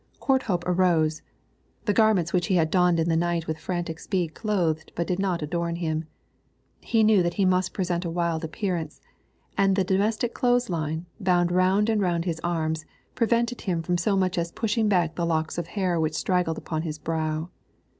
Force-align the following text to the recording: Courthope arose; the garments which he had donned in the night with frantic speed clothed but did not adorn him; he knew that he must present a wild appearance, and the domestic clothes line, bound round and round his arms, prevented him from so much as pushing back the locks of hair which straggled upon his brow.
Courthope 0.19 0.63
arose; 0.65 1.21
the 1.85 1.93
garments 1.93 2.33
which 2.33 2.47
he 2.47 2.55
had 2.55 2.71
donned 2.71 2.99
in 2.99 3.07
the 3.07 3.15
night 3.15 3.45
with 3.45 3.59
frantic 3.59 3.99
speed 3.99 4.33
clothed 4.33 4.91
but 4.95 5.05
did 5.05 5.19
not 5.19 5.43
adorn 5.43 5.75
him; 5.75 6.07
he 6.79 7.03
knew 7.03 7.21
that 7.21 7.35
he 7.35 7.45
must 7.45 7.71
present 7.71 8.03
a 8.03 8.09
wild 8.09 8.43
appearance, 8.43 8.99
and 9.59 9.75
the 9.75 9.83
domestic 9.83 10.33
clothes 10.33 10.71
line, 10.71 11.05
bound 11.19 11.51
round 11.51 11.87
and 11.87 12.01
round 12.01 12.25
his 12.25 12.41
arms, 12.43 12.83
prevented 13.13 13.61
him 13.61 13.83
from 13.83 13.95
so 13.95 14.15
much 14.17 14.39
as 14.39 14.51
pushing 14.51 14.89
back 14.89 15.13
the 15.13 15.23
locks 15.23 15.59
of 15.59 15.67
hair 15.67 15.99
which 15.99 16.15
straggled 16.15 16.57
upon 16.57 16.81
his 16.81 16.97
brow. 16.97 17.51